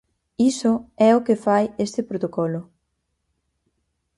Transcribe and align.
Iso 0.51 0.73
é 1.09 1.11
o 1.17 1.23
que 1.25 1.41
fai 1.45 1.65
este 1.85 2.01
protocolo. 2.09 2.61